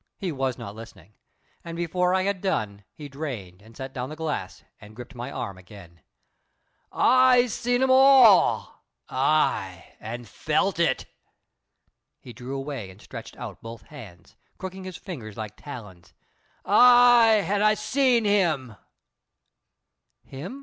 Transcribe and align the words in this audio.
He 0.17 0.31
was 0.31 0.57
not 0.57 0.73
listening, 0.73 1.13
and 1.63 1.77
before 1.77 2.15
I 2.15 2.23
had 2.23 2.41
done 2.41 2.85
he 2.91 3.07
drained 3.07 3.61
and 3.61 3.77
set 3.77 3.93
down 3.93 4.09
the 4.09 4.15
glass 4.15 4.63
and 4.79 4.95
gripped 4.95 5.13
my 5.13 5.29
arm 5.29 5.59
again. 5.59 6.01
"I 6.91 7.45
seen 7.45 7.83
all 7.87 8.83
that 9.07 9.13
ay, 9.15 9.93
an' 9.99 10.23
felt 10.23 10.79
it!" 10.79 11.05
He 12.19 12.33
drew 12.33 12.55
away 12.57 12.89
and 12.89 12.99
stretched 12.99 13.37
out 13.37 13.61
both 13.61 13.83
hands, 13.93 14.35
crooking 14.57 14.85
his 14.85 14.97
fingers 14.97 15.37
like 15.37 15.55
talons. 15.55 16.15
"Ay, 16.65 17.35
an' 17.47 17.61
I 17.61 17.75
seen 17.75 18.25
him!" 18.25 18.77
"Him?" 20.23 20.59